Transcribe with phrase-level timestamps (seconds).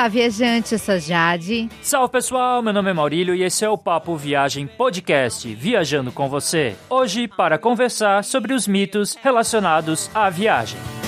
[0.00, 1.68] Olá, viajante, eu sou Jade.
[1.82, 6.26] Salve pessoal, meu nome é Maurílio e esse é o Papo Viagem Podcast, viajando com
[6.26, 6.74] você.
[6.88, 10.99] Hoje para conversar sobre os mitos relacionados à viagem.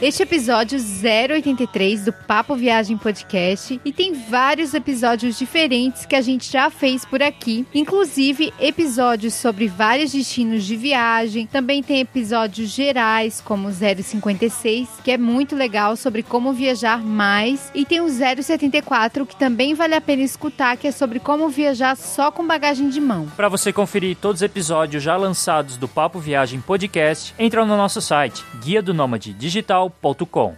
[0.00, 6.52] Este episódio 083 do Papo Viagem Podcast e tem vários episódios diferentes que a gente
[6.52, 13.40] já fez por aqui, inclusive episódios sobre vários destinos de viagem, também tem episódios gerais
[13.40, 19.24] como o 056, que é muito legal sobre como viajar mais, e tem o 074
[19.24, 23.00] que também vale a pena escutar, que é sobre como viajar só com bagagem de
[23.00, 23.28] mão.
[23.34, 28.02] Para você conferir todos os episódios já lançados do Papo Viagem Podcast, entra no nosso
[28.02, 29.85] site guia do nômade digital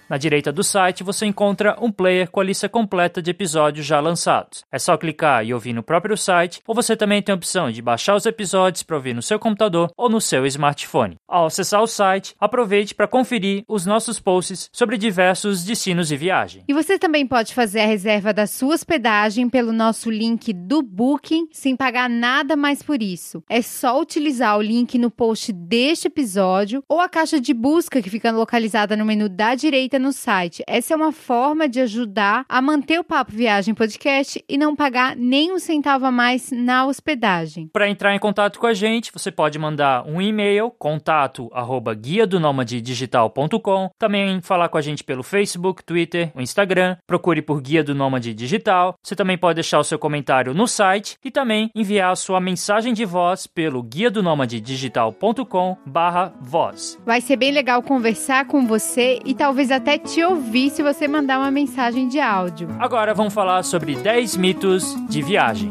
[0.09, 4.01] na direita do site você encontra um player com a lista completa de episódios já
[4.01, 4.65] lançados.
[4.70, 7.83] É só clicar e ouvir no próprio site, ou você também tem a opção de
[7.83, 11.17] baixar os episódios para ouvir no seu computador ou no seu smartphone.
[11.27, 16.65] Ao acessar o site, aproveite para conferir os nossos posts sobre diversos destinos de viagem.
[16.69, 21.48] E você também pode fazer a reserva da sua hospedagem pelo nosso link do Booking,
[21.53, 23.42] sem pagar nada mais por isso.
[23.48, 28.11] É só utilizar o link no post deste episódio ou a caixa de busca que
[28.11, 30.62] fica localizada no menu menu da direita no site.
[30.66, 35.16] Essa é uma forma de ajudar a manter o Papo Viagem Podcast e não pagar
[35.16, 37.69] nem um centavo a mais na hospedagem.
[37.72, 42.27] Para entrar em contato com a gente, você pode mandar um e-mail, contato arroba guia
[42.27, 47.83] do digital.com, também falar com a gente pelo Facebook, Twitter, o Instagram, procure por Guia
[47.83, 48.94] do Nômade Digital.
[49.02, 52.94] Você também pode deixar o seu comentário no site e também enviar a sua mensagem
[52.94, 56.98] de voz pelo guia do digital.com barra voz.
[57.05, 61.39] Vai ser bem legal conversar com você e talvez até te ouvir se você mandar
[61.39, 62.69] uma mensagem de áudio.
[62.78, 65.70] Agora vamos falar sobre 10 mitos de viagem.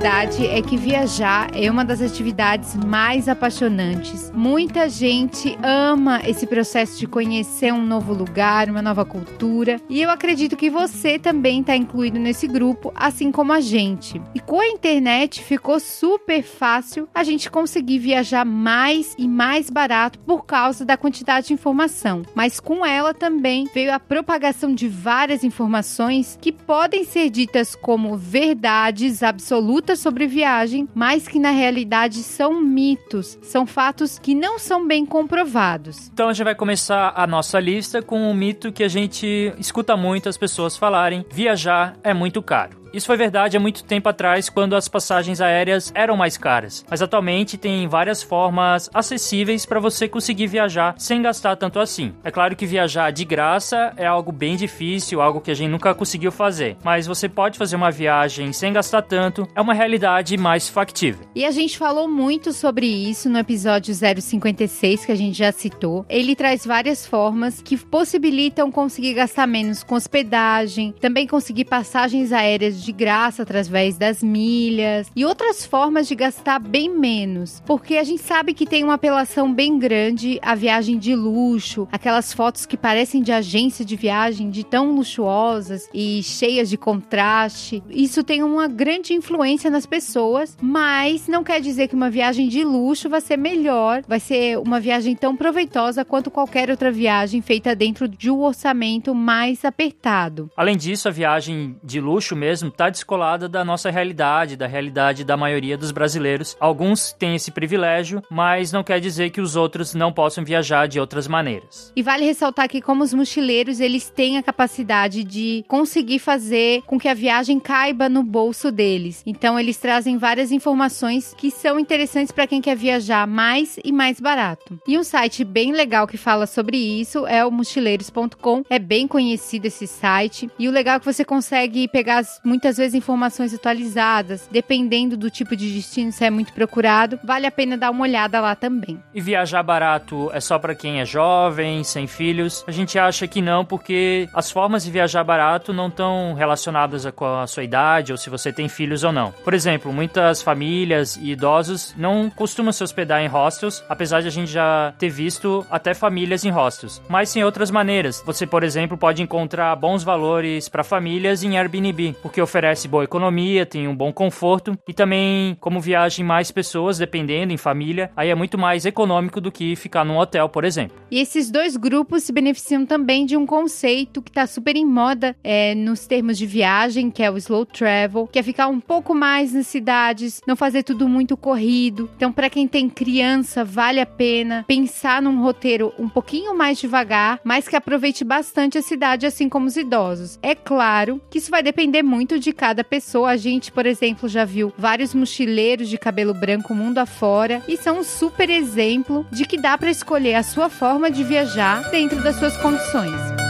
[0.00, 4.30] Verdade é que viajar é uma das atividades mais apaixonantes.
[4.32, 10.08] Muita gente ama esse processo de conhecer um novo lugar, uma nova cultura, e eu
[10.08, 14.22] acredito que você também está incluído nesse grupo, assim como a gente.
[14.36, 20.16] E com a internet ficou super fácil a gente conseguir viajar mais e mais barato
[20.20, 25.42] por causa da quantidade de informação, mas com ela também veio a propagação de várias
[25.42, 32.22] informações que podem ser ditas como verdades absolutas absolutas sobre viagem, mas que na realidade
[32.22, 36.10] são mitos, são fatos que não são bem comprovados.
[36.12, 39.96] Então a gente vai começar a nossa lista com um mito que a gente escuta
[39.96, 42.77] muito as pessoas falarem: viajar é muito caro.
[42.92, 46.84] Isso foi verdade há muito tempo atrás, quando as passagens aéreas eram mais caras.
[46.88, 52.12] Mas atualmente tem várias formas acessíveis para você conseguir viajar sem gastar tanto assim.
[52.24, 55.94] É claro que viajar de graça é algo bem difícil, algo que a gente nunca
[55.94, 56.76] conseguiu fazer.
[56.82, 61.26] Mas você pode fazer uma viagem sem gastar tanto, é uma realidade mais factível.
[61.34, 66.06] E a gente falou muito sobre isso no episódio 056 que a gente já citou.
[66.08, 72.77] Ele traz várias formas que possibilitam conseguir gastar menos com hospedagem, também conseguir passagens aéreas
[72.82, 78.22] de graça através das milhas e outras formas de gastar bem menos, porque a gente
[78.22, 83.22] sabe que tem uma apelação bem grande a viagem de luxo, aquelas fotos que parecem
[83.22, 87.82] de agência de viagem, de tão luxuosas e cheias de contraste.
[87.88, 92.64] Isso tem uma grande influência nas pessoas, mas não quer dizer que uma viagem de
[92.64, 97.74] luxo vai ser melhor, vai ser uma viagem tão proveitosa quanto qualquer outra viagem feita
[97.74, 100.50] dentro de um orçamento mais apertado.
[100.56, 105.24] Além disso, a viagem de luxo mesmo mesmo está descolada da nossa realidade, da realidade
[105.24, 106.56] da maioria dos brasileiros.
[106.60, 111.00] Alguns têm esse privilégio, mas não quer dizer que os outros não possam viajar de
[111.00, 111.92] outras maneiras.
[111.96, 116.98] E vale ressaltar que como os mochileiros, eles têm a capacidade de conseguir fazer com
[116.98, 119.22] que a viagem caiba no bolso deles.
[119.26, 124.20] Então eles trazem várias informações que são interessantes para quem quer viajar mais e mais
[124.20, 124.78] barato.
[124.86, 128.62] E um site bem legal que fala sobre isso é o mochileiros.com.
[128.68, 132.76] É bem conhecido esse site e o legal é que você consegue pegar muitas muitas
[132.76, 137.78] vezes informações atualizadas, dependendo do tipo de destino se é muito procurado, vale a pena
[137.78, 139.00] dar uma olhada lá também.
[139.14, 142.64] E viajar barato é só para quem é jovem, sem filhos?
[142.66, 147.26] A gente acha que não, porque as formas de viajar barato não estão relacionadas com
[147.26, 149.30] a sua idade ou se você tem filhos ou não.
[149.30, 154.32] Por exemplo, muitas famílias e idosos não costumam se hospedar em hostels, apesar de a
[154.32, 157.00] gente já ter visto até famílias em hostels.
[157.08, 158.20] Mas tem outras maneiras.
[158.26, 163.66] Você, por exemplo, pode encontrar bons valores para famílias em Airbnb, porque oferece boa economia,
[163.66, 168.34] tem um bom conforto e também, como viagem mais pessoas, dependendo, em família, aí é
[168.34, 170.96] muito mais econômico do que ficar num hotel, por exemplo.
[171.10, 175.36] E esses dois grupos se beneficiam também de um conceito que está super em moda
[175.44, 179.14] é, nos termos de viagem, que é o slow travel, que é ficar um pouco
[179.14, 182.10] mais nas cidades, não fazer tudo muito corrido.
[182.16, 187.40] Então, para quem tem criança, vale a pena pensar num roteiro um pouquinho mais devagar,
[187.44, 190.38] mas que aproveite bastante a cidade, assim como os idosos.
[190.42, 193.30] É claro que isso vai depender muito de cada pessoa.
[193.30, 198.00] A gente, por exemplo, já viu vários mochileiros de cabelo branco mundo afora e são
[198.00, 202.36] um super exemplo de que dá para escolher a sua forma de viajar dentro das
[202.36, 203.47] suas condições.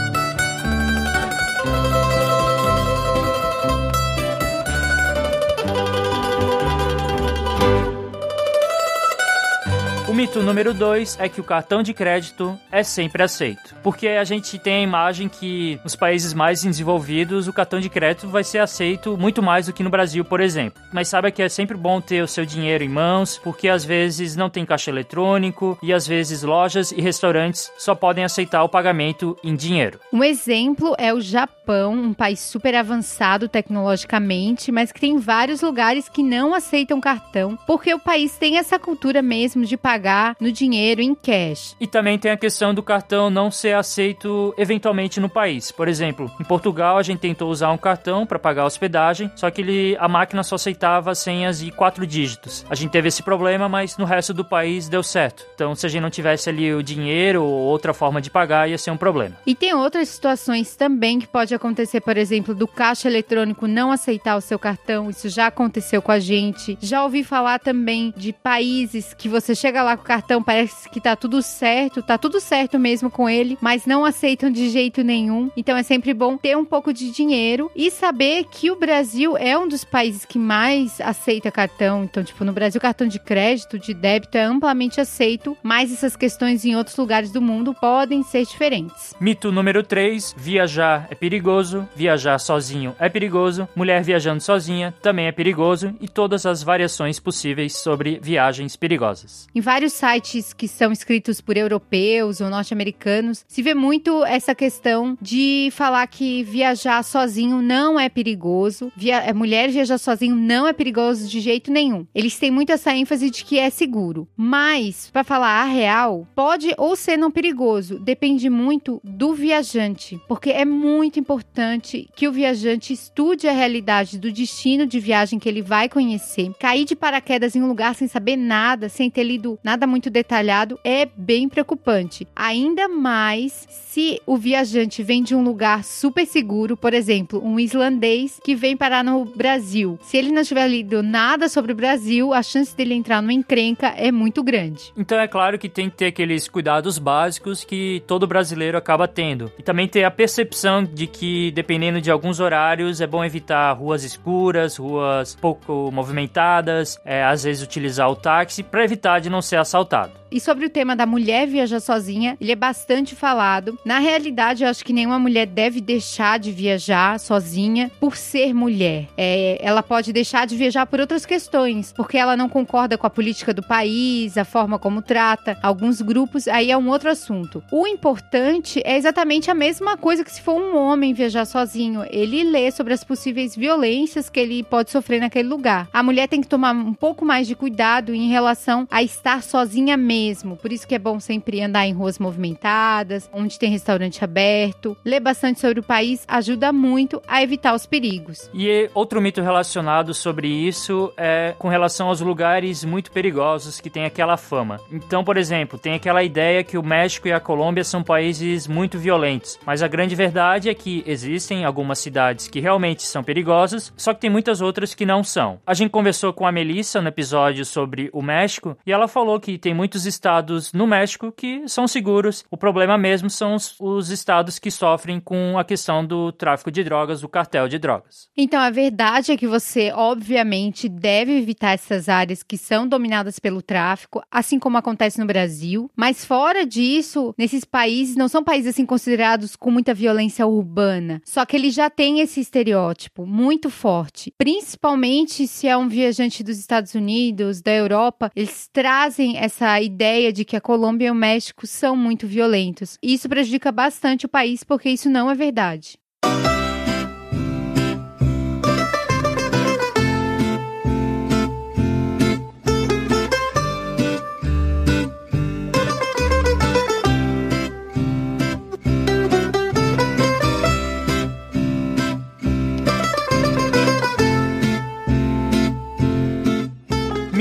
[10.19, 13.73] Mito número 2 é que o cartão de crédito é sempre aceito.
[13.81, 18.27] Porque a gente tem a imagem que nos países mais desenvolvidos o cartão de crédito
[18.27, 20.83] vai ser aceito muito mais do que no Brasil, por exemplo.
[20.91, 24.35] Mas sabe que é sempre bom ter o seu dinheiro em mãos, porque às vezes
[24.35, 29.37] não tem caixa eletrônico e às vezes lojas e restaurantes só podem aceitar o pagamento
[29.41, 30.01] em dinheiro.
[30.11, 36.09] Um exemplo é o Japão, um país super avançado tecnologicamente, mas que tem vários lugares
[36.09, 40.51] que não aceitam cartão, porque o país tem essa cultura mesmo de pagar pagar no
[40.51, 41.75] dinheiro em cash.
[41.79, 45.71] E também tem a questão do cartão não ser aceito eventualmente no país.
[45.71, 49.51] Por exemplo, em Portugal a gente tentou usar um cartão para pagar a hospedagem, só
[49.51, 52.65] que ele, a máquina só aceitava senhas de quatro dígitos.
[52.69, 55.45] A gente teve esse problema, mas no resto do país deu certo.
[55.53, 58.77] Então, se a gente não tivesse ali o dinheiro ou outra forma de pagar, ia
[58.77, 59.35] ser um problema.
[59.45, 64.35] E tem outras situações também que pode acontecer, por exemplo, do caixa eletrônico não aceitar
[64.35, 65.09] o seu cartão.
[65.09, 66.77] Isso já aconteceu com a gente.
[66.81, 71.01] Já ouvi falar também de países que você chega lá com o cartão, parece que
[71.01, 75.51] tá tudo certo, tá tudo certo mesmo com ele, mas não aceitam de jeito nenhum.
[75.55, 79.57] Então é sempre bom ter um pouco de dinheiro e saber que o Brasil é
[79.57, 82.03] um dos países que mais aceita cartão.
[82.03, 86.65] Então, tipo, no Brasil, cartão de crédito, de débito é amplamente aceito, mas essas questões
[86.65, 89.13] em outros lugares do mundo podem ser diferentes.
[89.19, 95.31] Mito número 3: viajar é perigoso, viajar sozinho é perigoso, mulher viajando sozinha também é
[95.31, 99.47] perigoso e todas as variações possíveis sobre viagens perigosas.
[99.53, 104.53] Em vários vários sites que são escritos por europeus ou norte-americanos, se vê muito essa
[104.53, 108.91] questão de falar que viajar sozinho não é perigoso.
[108.95, 112.05] Via é, mulher viajar sozinho não é perigoso de jeito nenhum.
[112.13, 114.27] Eles têm muito essa ênfase de que é seguro.
[114.37, 120.51] Mas, para falar a real, pode ou ser não perigoso, depende muito do viajante, porque
[120.51, 125.61] é muito importante que o viajante estude a realidade do destino de viagem que ele
[125.61, 126.51] vai conhecer.
[126.59, 130.09] Cair de paraquedas em um lugar sem saber nada, sem ter lido nada nada muito
[130.09, 132.27] detalhado, é bem preocupante.
[132.35, 138.39] Ainda mais se o viajante vem de um lugar super seguro, por exemplo, um islandês
[138.43, 139.97] que vem parar no Brasil.
[140.03, 143.87] Se ele não tiver lido nada sobre o Brasil, a chance dele entrar numa encrenca
[143.87, 144.91] é muito grande.
[144.97, 149.51] Então é claro que tem que ter aqueles cuidados básicos que todo brasileiro acaba tendo.
[149.57, 154.03] E também ter a percepção de que, dependendo de alguns horários, é bom evitar ruas
[154.03, 159.55] escuras, ruas pouco movimentadas, é, às vezes utilizar o táxi para evitar de não ser
[159.69, 160.19] assaltado.
[160.31, 163.79] E sobre o tema da mulher viajar sozinha, ele é bastante falado.
[163.83, 169.07] Na realidade, eu acho que nenhuma mulher deve deixar de viajar sozinha por ser mulher.
[169.17, 173.09] É, ela pode deixar de viajar por outras questões, porque ela não concorda com a
[173.09, 177.63] política do país, a forma como trata alguns grupos, aí é um outro assunto.
[177.71, 182.05] O importante é exatamente a mesma coisa que se for um homem viajar sozinho.
[182.11, 185.87] Ele lê sobre as possíveis violências que ele pode sofrer naquele lugar.
[185.91, 189.58] A mulher tem que tomar um pouco mais de cuidado em relação a estar sozinha
[189.97, 190.57] mesmo mesmo.
[190.57, 194.95] Por isso que é bom sempre andar em ruas movimentadas, onde tem restaurante aberto.
[195.03, 198.49] Ler bastante sobre o país ajuda muito a evitar os perigos.
[198.53, 204.05] E outro mito relacionado sobre isso é com relação aos lugares muito perigosos que têm
[204.05, 204.79] aquela fama.
[204.91, 208.97] Então, por exemplo, tem aquela ideia que o México e a Colômbia são países muito
[208.97, 214.13] violentos, mas a grande verdade é que existem algumas cidades que realmente são perigosas, só
[214.13, 215.59] que tem muitas outras que não são.
[215.65, 219.48] A gente conversou com a Melissa no episódio sobre o México e ela falou que
[219.57, 222.43] tem muitos estados no México que são seguros.
[222.49, 226.83] O problema mesmo são os, os estados que sofrem com a questão do tráfico de
[226.83, 228.29] drogas, do cartel de drogas.
[228.37, 233.61] Então, a verdade é que você, obviamente, deve evitar essas áreas que são dominadas pelo
[233.61, 235.89] tráfico, assim como acontece no Brasil.
[235.95, 241.21] Mas fora disso, nesses países não são países assim considerados com muita violência urbana.
[241.25, 244.33] Só que eles já têm esse estereótipo muito forte.
[244.37, 250.43] Principalmente se é um viajante dos Estados Unidos, da Europa, eles trazem essa ideia de
[250.43, 252.97] que a Colômbia e o México são muito violentos.
[253.03, 255.98] Isso prejudica bastante o país porque isso não é verdade.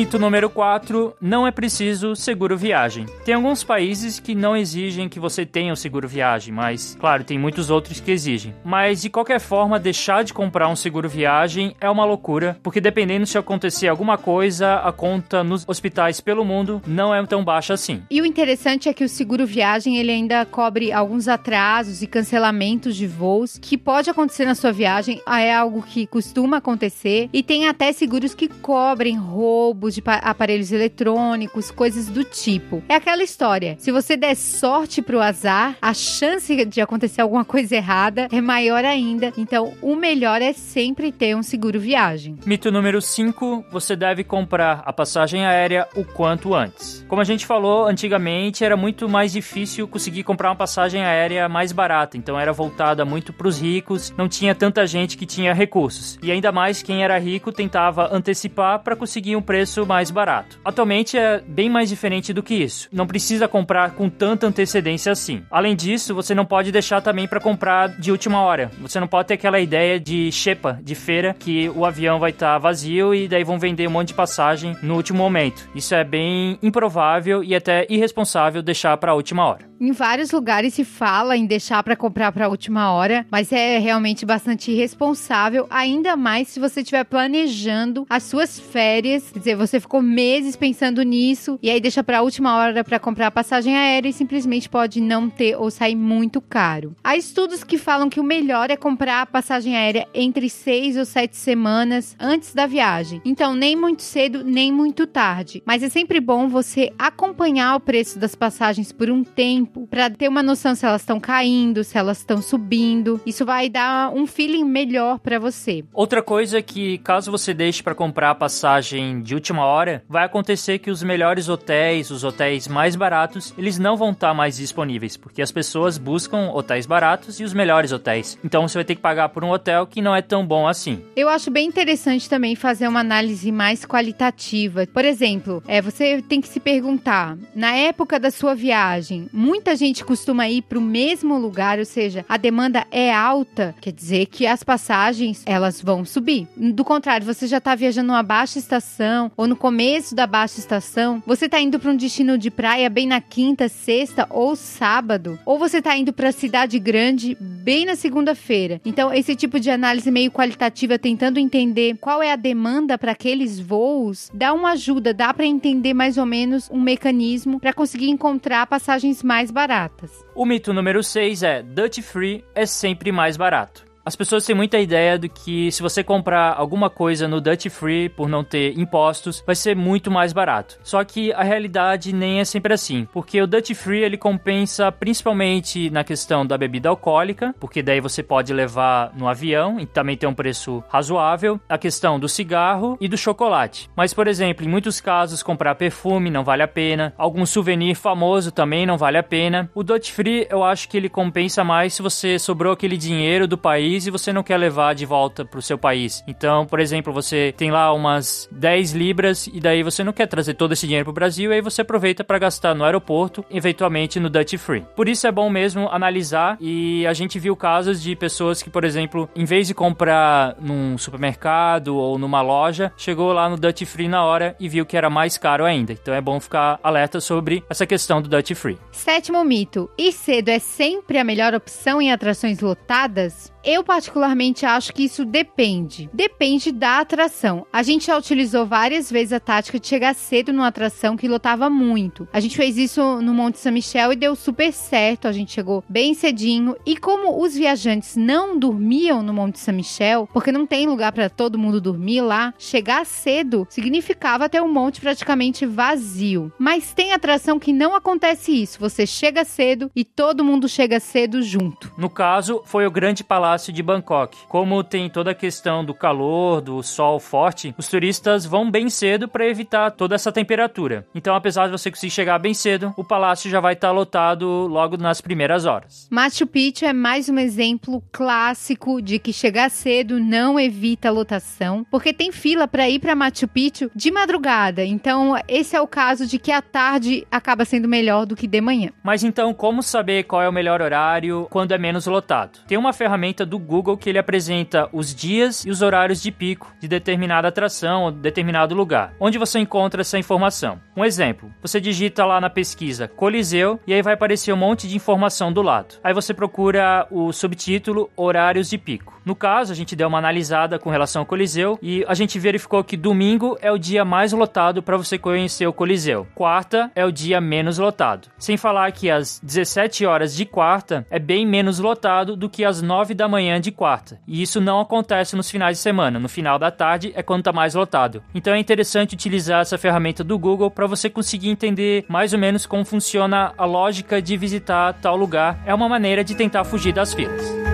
[0.08, 3.04] Mito número 4, não é preciso seguro viagem.
[3.26, 7.38] Tem alguns países que não exigem que você tenha o seguro viagem, mas, claro, tem
[7.38, 8.54] muitos outros que exigem.
[8.64, 13.26] Mas, de qualquer forma, deixar de comprar um seguro viagem é uma loucura, porque dependendo
[13.26, 18.02] se acontecer alguma coisa, a conta nos hospitais pelo mundo não é tão baixa assim.
[18.10, 22.96] E o interessante é que o seguro viagem, ele ainda cobre alguns atrasos e cancelamentos
[22.96, 27.68] de voos que pode acontecer na sua viagem, é algo que costuma acontecer, e tem
[27.68, 32.82] até seguros que cobrem roubo roubos de aparelhos eletrônicos, coisas do tipo.
[32.88, 33.76] É aquela história.
[33.78, 38.84] Se você der sorte pro azar, a chance de acontecer alguma coisa errada é maior
[38.84, 39.32] ainda.
[39.36, 42.36] Então, o melhor é sempre ter um seguro viagem.
[42.46, 47.04] Mito número 5: você deve comprar a passagem aérea o quanto antes.
[47.08, 51.72] Como a gente falou, antigamente era muito mais difícil conseguir comprar uma passagem aérea mais
[51.72, 56.18] barata, então era voltada muito para os ricos, não tinha tanta gente que tinha recursos.
[56.22, 60.60] E ainda mais quem era rico tentava antecipar para conseguir um preço preço mais barato.
[60.64, 62.88] Atualmente é bem mais diferente do que isso.
[62.92, 65.42] Não precisa comprar com tanta antecedência assim.
[65.50, 68.70] Além disso, você não pode deixar também para comprar de última hora.
[68.80, 72.52] Você não pode ter aquela ideia de xepa, de feira, que o avião vai estar
[72.52, 75.68] tá vazio e daí vão vender um monte de passagem no último momento.
[75.74, 79.68] Isso é bem improvável e até irresponsável deixar para a última hora.
[79.80, 83.78] Em vários lugares se fala em deixar para comprar para a última hora, mas é
[83.78, 89.30] realmente bastante irresponsável, ainda mais se você estiver planejando as suas férias.
[89.30, 92.98] Quer dizer, você ficou meses pensando nisso e aí deixa para a última hora para
[92.98, 96.94] comprar a passagem aérea e simplesmente pode não ter ou sair muito caro.
[97.02, 101.04] Há estudos que falam que o melhor é comprar a passagem aérea entre seis ou
[101.04, 103.20] sete semanas antes da viagem.
[103.24, 105.62] Então, nem muito cedo, nem muito tarde.
[105.66, 110.10] Mas é sempre bom você acompanhar o preço das passagens por um tempo tempo para
[110.10, 113.20] ter uma noção se elas estão caindo, se elas estão subindo.
[113.24, 115.84] Isso vai dar um feeling melhor para você.
[115.92, 120.24] Outra coisa é que caso você deixe para comprar a passagem de última hora, vai
[120.24, 124.56] acontecer que os melhores hotéis, os hotéis mais baratos, eles não vão estar tá mais
[124.56, 128.38] disponíveis, porque as pessoas buscam hotéis baratos e os melhores hotéis.
[128.44, 131.02] Então você vai ter que pagar por um hotel que não é tão bom assim.
[131.16, 134.86] Eu acho bem interessante também fazer uma análise mais qualitativa.
[134.86, 140.04] Por exemplo, é, você tem que se perguntar, na época da sua viagem, muita gente
[140.04, 144.46] costuma ir para o mesmo lugar, ou seja, a demanda é alta, quer dizer que
[144.46, 146.46] as passagens elas vão subir.
[146.56, 151.22] Do contrário, você já está viajando numa baixa estação ou no começo da baixa estação,
[151.26, 155.58] você está indo para um destino de praia bem na quinta, sexta ou sábado, ou
[155.58, 158.80] você está indo para a cidade grande bem na segunda-feira.
[158.84, 163.58] Então, esse tipo de análise meio qualitativa, tentando entender qual é a demanda para aqueles
[163.58, 168.66] voos, dá uma ajuda, dá para entender mais ou menos um mecanismo para conseguir encontrar
[168.66, 170.10] passagens mais baratas.
[170.34, 173.87] O mito número 6 é Duty Free é sempre mais barato.
[174.08, 178.08] As pessoas têm muita ideia do que se você comprar alguma coisa no Duty Free
[178.08, 180.78] por não ter impostos, vai ser muito mais barato.
[180.82, 185.90] Só que a realidade nem é sempre assim, porque o Duty Free ele compensa principalmente
[185.90, 190.26] na questão da bebida alcoólica, porque daí você pode levar no avião e também tem
[190.26, 193.90] um preço razoável, a questão do cigarro e do chocolate.
[193.94, 198.50] Mas por exemplo, em muitos casos comprar perfume não vale a pena, algum souvenir famoso
[198.50, 199.70] também não vale a pena.
[199.74, 203.58] O Duty Free eu acho que ele compensa mais se você sobrou aquele dinheiro do
[203.58, 206.22] país país e você não quer levar de volta para o seu país.
[206.26, 210.54] Então, por exemplo, você tem lá umas 10 libras e daí você não quer trazer
[210.54, 214.20] todo esse dinheiro para o Brasil, e aí você aproveita para gastar no aeroporto, eventualmente
[214.20, 214.86] no Duty Free.
[214.94, 218.84] Por isso é bom mesmo analisar e a gente viu casos de pessoas que, por
[218.84, 224.08] exemplo, em vez de comprar num supermercado ou numa loja, chegou lá no Duty Free
[224.08, 225.92] na hora e viu que era mais caro ainda.
[225.92, 228.78] Então é bom ficar alerta sobre essa questão do Duty Free.
[228.92, 233.52] Sétimo mito: ir cedo é sempre a melhor opção em atrações lotadas?
[233.70, 236.08] Eu particularmente acho que isso depende.
[236.10, 237.66] Depende da atração.
[237.70, 241.68] A gente já utilizou várias vezes a tática de chegar cedo numa atração que lotava
[241.68, 242.26] muito.
[242.32, 245.28] A gente fez isso no Monte São Michel e deu super certo.
[245.28, 250.26] A gente chegou bem cedinho e como os viajantes não dormiam no Monte São Michel,
[250.32, 254.98] porque não tem lugar para todo mundo dormir lá, chegar cedo significava ter um monte
[254.98, 256.50] praticamente vazio.
[256.58, 258.80] Mas tem atração que não acontece isso.
[258.80, 261.92] Você chega cedo e todo mundo chega cedo junto.
[261.98, 264.38] No caso, foi o Grande Palácio palácio de Bangkok.
[264.48, 269.26] Como tem toda a questão do calor, do sol forte, os turistas vão bem cedo
[269.26, 271.04] para evitar toda essa temperatura.
[271.12, 274.46] Então, apesar de você conseguir chegar bem cedo, o palácio já vai estar tá lotado
[274.68, 276.06] logo nas primeiras horas.
[276.10, 282.12] Machu Picchu é mais um exemplo clássico de que chegar cedo não evita lotação, porque
[282.12, 284.84] tem fila para ir para Machu Picchu de madrugada.
[284.84, 288.60] Então, esse é o caso de que a tarde acaba sendo melhor do que de
[288.60, 288.90] manhã.
[289.02, 292.60] Mas então, como saber qual é o melhor horário quando é menos lotado?
[292.68, 296.32] Tem uma ferramenta ferramenta do Google que ele apresenta os dias e os horários de
[296.32, 299.12] pico de determinada atração ou determinado lugar.
[299.20, 300.80] Onde você encontra essa informação?
[300.96, 304.96] Um exemplo, você digita lá na pesquisa Coliseu e aí vai aparecer um monte de
[304.96, 305.96] informação do lado.
[306.02, 309.17] Aí você procura o subtítulo Horários de pico.
[309.28, 312.82] No caso, a gente deu uma analisada com relação ao Coliseu e a gente verificou
[312.82, 316.26] que domingo é o dia mais lotado para você conhecer o Coliseu.
[316.34, 318.28] Quarta é o dia menos lotado.
[318.38, 322.80] Sem falar que às 17 horas de quarta é bem menos lotado do que às
[322.80, 324.18] 9 da manhã de quarta.
[324.26, 326.18] E isso não acontece nos finais de semana.
[326.18, 328.22] No final da tarde é quando está mais lotado.
[328.34, 332.64] Então é interessante utilizar essa ferramenta do Google para você conseguir entender mais ou menos
[332.64, 335.62] como funciona a lógica de visitar tal lugar.
[335.66, 337.67] É uma maneira de tentar fugir das filas.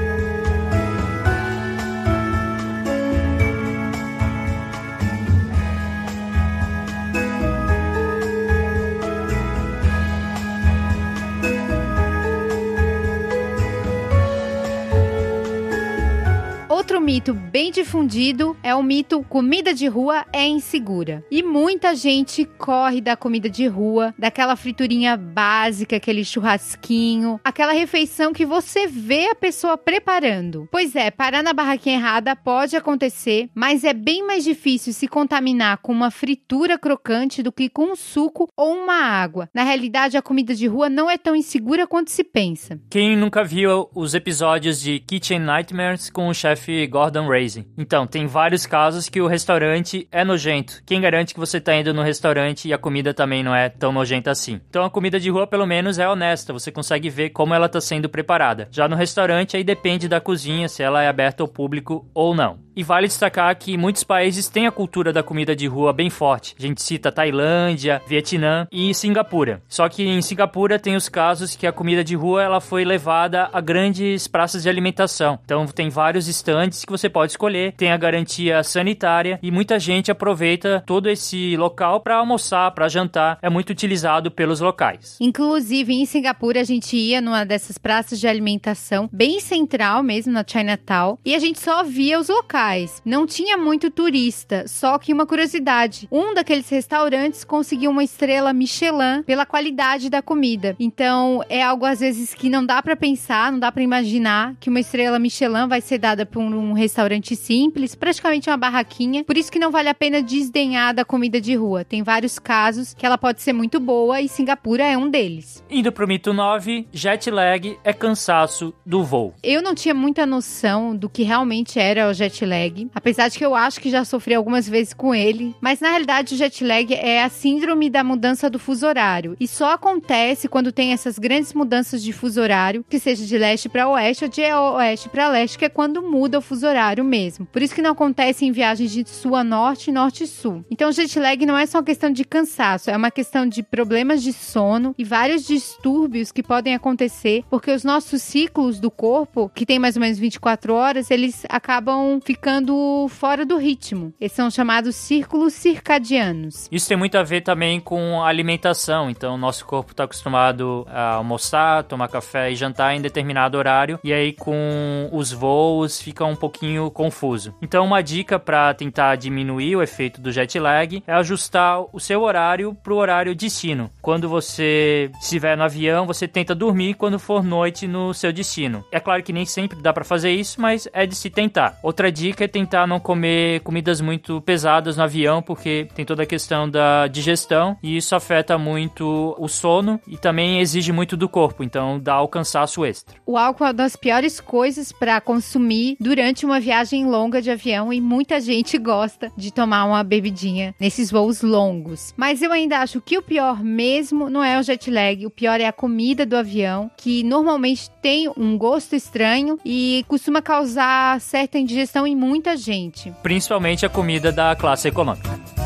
[17.14, 21.24] Mito bem difundido é o mito comida de rua é insegura.
[21.30, 28.32] E muita gente corre da comida de rua, daquela friturinha básica, aquele churrasquinho, aquela refeição
[28.32, 30.68] que você vê a pessoa preparando.
[30.72, 35.78] Pois é, parar na barraquinha errada pode acontecer, mas é bem mais difícil se contaminar
[35.78, 39.48] com uma fritura crocante do que com um suco ou uma água.
[39.54, 42.80] Na realidade, a comida de rua não é tão insegura quanto se pensa.
[42.90, 47.66] Quem nunca viu os episódios de Kitchen Nightmares com o chefe Gordon Ramsay.
[47.76, 50.82] Então, tem vários casos que o restaurante é nojento.
[50.86, 53.92] Quem garante que você tá indo no restaurante e a comida também não é tão
[53.92, 54.60] nojenta assim?
[54.68, 56.52] Então, a comida de rua, pelo menos, é honesta.
[56.52, 58.68] Você consegue ver como ela tá sendo preparada.
[58.70, 62.64] Já no restaurante, aí depende da cozinha, se ela é aberta ao público ou não.
[62.76, 66.56] E vale destacar que muitos países têm a cultura da comida de rua bem forte.
[66.58, 69.62] A gente cita Tailândia, Vietnã e Singapura.
[69.68, 73.48] Só que em Singapura tem os casos que a comida de rua ela foi levada
[73.52, 75.38] a grandes praças de alimentação.
[75.44, 80.10] Então tem vários estandes que você pode escolher, tem a garantia sanitária e muita gente
[80.10, 83.38] aproveita todo esse local para almoçar, para jantar.
[83.42, 85.18] É muito utilizado pelos locais.
[85.20, 90.44] Inclusive em Singapura a gente ia numa dessas praças de alimentação bem central mesmo na
[90.46, 93.02] Chinatown e a gente só via os locais.
[93.04, 99.22] Não tinha muito turista, só que uma curiosidade: um daqueles restaurantes conseguiu uma estrela Michelin
[99.24, 100.76] pela qualidade da comida.
[100.78, 104.68] Então, é algo às vezes que não dá para pensar, não dá para imaginar que
[104.68, 109.24] uma estrela Michelin vai ser dada por um restaurante simples, praticamente uma barraquinha.
[109.24, 111.84] Por isso que não vale a pena desdenhar da comida de rua.
[111.84, 115.64] Tem vários casos que ela pode ser muito boa e Singapura é um deles.
[115.68, 119.34] Indo pro mito 9, jet lag é cansaço do voo.
[119.42, 122.88] Eu não tinha muita noção do que realmente era o jet lag.
[122.94, 125.54] Apesar de que eu acho que já sofri algumas vezes com ele.
[125.60, 129.36] Mas na realidade, o jet lag é a síndrome da mudança do fuso horário.
[129.40, 133.68] E só acontece quando tem essas grandes mudanças de fuso horário, que seja de leste
[133.68, 136.73] para oeste ou de oeste para leste, que é quando muda o fuso horário
[137.04, 137.46] mesmo.
[137.46, 140.64] Por isso que não acontece em viagens de sul a norte e norte sul.
[140.70, 144.22] Então, jet lag não é só uma questão de cansaço, é uma questão de problemas
[144.22, 149.66] de sono e vários distúrbios que podem acontecer, porque os nossos ciclos do corpo, que
[149.66, 154.12] tem mais ou menos 24 horas, eles acabam ficando fora do ritmo.
[154.20, 156.68] Esses são chamados círculos circadianos.
[156.70, 159.10] Isso tem muito a ver também com alimentação.
[159.10, 163.98] Então, nosso corpo está acostumado a almoçar, tomar café e jantar em determinado horário.
[164.02, 167.54] E aí, com os voos, fica um pouquinho confuso.
[167.60, 172.22] Então, uma dica para tentar diminuir o efeito do jet lag é ajustar o seu
[172.22, 173.90] horário para o horário destino.
[174.00, 178.84] Quando você estiver no avião, você tenta dormir quando for noite no seu destino.
[178.90, 181.78] É claro que nem sempre dá para fazer isso, mas é de se tentar.
[181.82, 186.26] Outra dica é tentar não comer comidas muito pesadas no avião, porque tem toda a
[186.26, 191.62] questão da digestão e isso afeta muito o sono e também exige muito do corpo,
[191.62, 193.16] então dá o cansaço extra.
[193.26, 197.92] O álcool é uma das piores coisas para consumir durante uma viagem longa de avião
[197.92, 202.12] e muita gente gosta de tomar uma bebidinha nesses voos longos.
[202.16, 205.60] Mas eu ainda acho que o pior mesmo não é o jet lag, o pior
[205.60, 211.58] é a comida do avião, que normalmente tem um gosto estranho e costuma causar certa
[211.58, 213.12] indigestão em muita gente.
[213.22, 215.63] Principalmente a comida da classe econômica.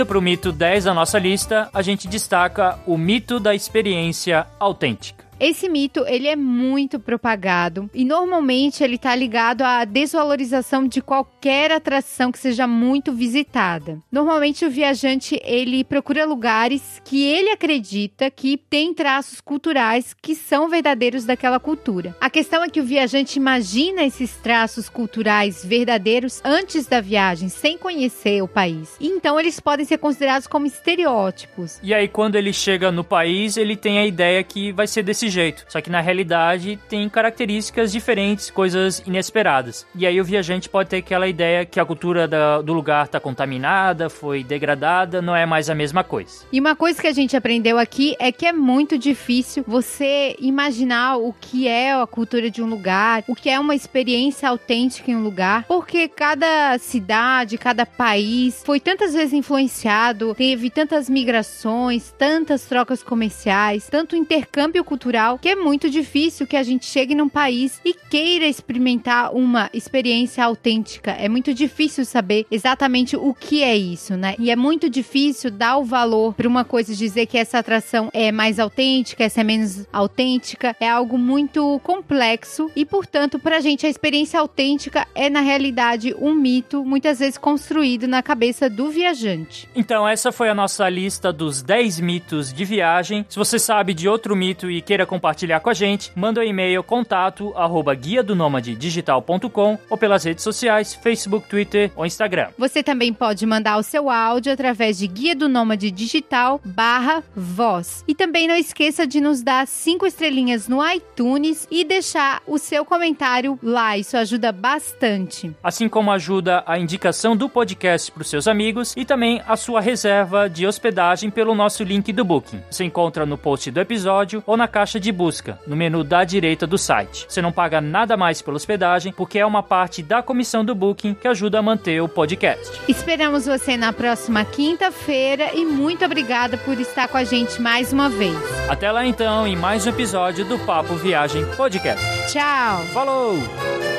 [0.00, 4.46] Indo para o mito 10 da nossa lista, a gente destaca o mito da experiência
[4.58, 5.29] autêntica.
[5.40, 11.72] Esse mito, ele é muito propagado e normalmente ele tá ligado à desvalorização de qualquer
[11.72, 13.98] atração que seja muito visitada.
[14.12, 20.68] Normalmente o viajante, ele procura lugares que ele acredita que tem traços culturais que são
[20.68, 22.14] verdadeiros daquela cultura.
[22.20, 27.78] A questão é que o viajante imagina esses traços culturais verdadeiros antes da viagem, sem
[27.78, 28.94] conhecer o país.
[29.00, 31.80] Então eles podem ser considerados como estereótipos.
[31.82, 35.29] E aí quando ele chega no país, ele tem a ideia que vai ser desse
[35.30, 35.64] jeito.
[35.68, 39.86] Só que na realidade tem características diferentes, coisas inesperadas.
[39.94, 43.20] E aí o viajante pode ter aquela ideia que a cultura da, do lugar está
[43.20, 46.44] contaminada, foi degradada, não é mais a mesma coisa.
[46.52, 51.16] E uma coisa que a gente aprendeu aqui é que é muito difícil você imaginar
[51.16, 55.16] o que é a cultura de um lugar, o que é uma experiência autêntica em
[55.16, 62.64] um lugar, porque cada cidade, cada país foi tantas vezes influenciado, teve tantas migrações, tantas
[62.64, 67.80] trocas comerciais, tanto intercâmbio cultural, que é muito difícil que a gente chegue num país
[67.84, 71.10] e queira experimentar uma experiência autêntica.
[71.12, 74.34] É muito difícil saber exatamente o que é isso, né?
[74.38, 78.32] E é muito difícil dar o valor para uma coisa dizer que essa atração é
[78.32, 80.74] mais autêntica, essa é menos autêntica.
[80.80, 86.34] É algo muito complexo e, portanto, pra gente a experiência autêntica é na realidade um
[86.34, 89.68] mito, muitas vezes construído na cabeça do viajante.
[89.74, 93.24] Então, essa foi a nossa lista dos 10 mitos de viagem.
[93.28, 96.82] Se você sabe de outro mito e queira compartilhar com a gente, manda um e-mail
[96.82, 102.48] contato arroba guia do digital.com ou pelas redes sociais, Facebook, Twitter ou Instagram.
[102.58, 108.04] Você também pode mandar o seu áudio através de guia do nômade digital barra voz.
[108.08, 112.84] E também não esqueça de nos dar cinco estrelinhas no iTunes e deixar o seu
[112.84, 113.96] comentário lá.
[113.96, 115.54] Isso ajuda bastante.
[115.62, 119.80] Assim como ajuda a indicação do podcast para os seus amigos e também a sua
[119.80, 122.62] reserva de hospedagem pelo nosso link do Booking.
[122.70, 126.66] Você encontra no post do episódio ou na caixa de busca, no menu da direita
[126.66, 127.24] do site.
[127.28, 131.14] Você não paga nada mais pela hospedagem, porque é uma parte da comissão do Booking
[131.14, 132.80] que ajuda a manter o podcast.
[132.88, 138.08] Esperamos você na próxima quinta-feira e muito obrigada por estar com a gente mais uma
[138.08, 138.36] vez.
[138.68, 142.04] Até lá então, em mais um episódio do Papo Viagem Podcast.
[142.32, 142.82] Tchau.
[142.92, 143.89] Falou!